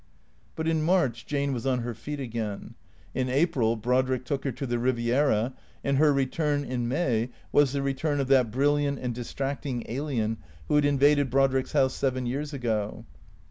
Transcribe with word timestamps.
But 0.55 0.67
in 0.67 0.81
March 0.81 1.27
Jane 1.27 1.53
was 1.53 1.67
on 1.67 1.81
her 1.81 1.93
feet 1.93 2.19
again. 2.19 2.73
In 3.13 3.29
April 3.29 3.75
Brodrick 3.75 4.25
took 4.25 4.45
her 4.45 4.51
to 4.51 4.65
the 4.65 4.77
Eiviera, 4.77 5.53
and 5.83 5.97
her 5.97 6.11
return 6.11 6.63
(in 6.63 6.87
May) 6.87 7.29
was 7.51 7.73
the 7.73 7.83
return 7.83 8.19
of 8.19 8.27
that 8.29 8.49
brilliant 8.49 8.97
and 8.97 9.13
distracting 9.13 9.83
alien 9.87 10.37
who 10.67 10.73
had 10.73 10.85
invaded 10.85 11.29
Brod 11.29 11.53
rick's 11.53 11.73
house 11.73 11.93
seven 11.93 12.25
years 12.25 12.51
ago. 12.51 13.05